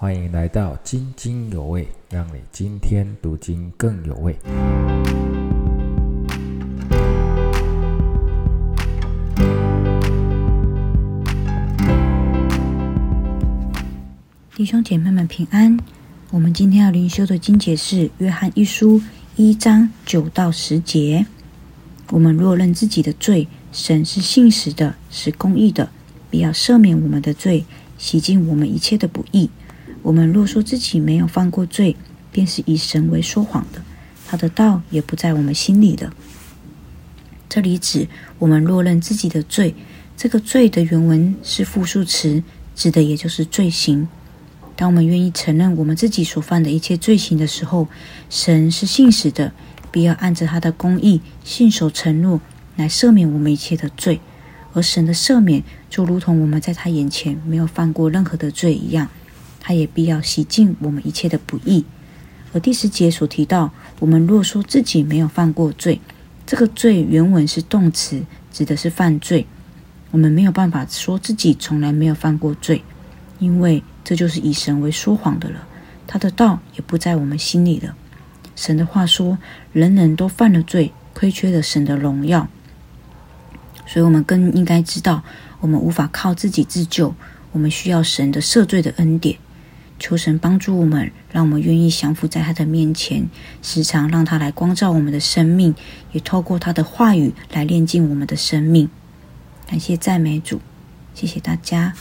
[0.00, 4.32] 欢迎来到津津有味，让你今天读经更有味。
[14.54, 15.76] 弟兄姐妹们平安。
[16.30, 19.00] 我们今天要灵修的经节是《约翰一书》
[19.34, 21.26] 一章九到十节。
[22.10, 25.90] 我们若认自己的罪，神是信实的，是公义的，
[26.30, 27.64] 必要赦免我们的罪，
[27.98, 29.50] 洗净我们一切的不义。
[30.02, 31.96] 我们若说自己没有犯过罪，
[32.32, 33.82] 便是以神为说谎的，
[34.26, 36.12] 他的道也不在我们心里的。
[37.48, 38.08] 这里指
[38.38, 39.74] 我们若认自己的罪，
[40.16, 42.42] 这个罪的原文是复数词，
[42.74, 44.08] 指的也就是罪行。
[44.76, 47.88] 当我们愿意承认我们自己所犯的一切罪行的时候，
[48.30, 49.52] 神是信实的，
[49.90, 52.40] 必要按着他的公义信守承诺
[52.76, 54.20] 来赦免我们一切的罪。
[54.74, 59.08] 而神的赦免就如同我们在他眼前没有犯过任何的罪一样，
[59.60, 61.84] 他也必要洗净我们一切的不义。
[62.52, 66.00] 而第十节所提到，我们若说自己没有犯过罪，
[66.46, 69.46] 这个罪原文是动词，指的是犯罪。
[70.10, 72.82] 我们没有办法说自己从来没有犯过罪，
[73.38, 73.82] 因为。
[74.04, 75.68] 这就是以神为说谎的了，
[76.06, 77.94] 他的道也不在我们心里了。
[78.56, 79.36] 神的话说
[79.74, 82.48] ：“人人都犯了罪，亏缺了神的荣耀。”
[83.86, 85.22] 所以，我们更应该知道，
[85.60, 87.14] 我们无法靠自己自救，
[87.52, 89.36] 我们需要神的赦罪的恩典。
[89.98, 93.28] 求神帮助我们，让我们愿意降服在他的面前，
[93.62, 95.74] 时常让他来光照我们的生命，
[96.12, 98.88] 也透过他的话语来炼净我们的生命。
[99.66, 100.60] 感谢赞美主，
[101.14, 101.94] 谢谢大家。